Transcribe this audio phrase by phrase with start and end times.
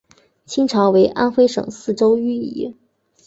[0.47, 2.73] 清朝为安徽省泗州盱眙。